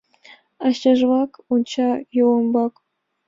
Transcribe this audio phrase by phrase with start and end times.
[0.65, 1.89] Ачажлак онча
[2.23, 2.73] Юл ӱмбак.